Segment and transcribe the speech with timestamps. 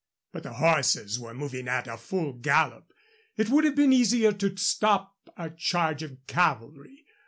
[0.31, 2.91] But the horses were moving at a full gallop.
[3.37, 7.05] It would have been easier to stop a charge of cavalry.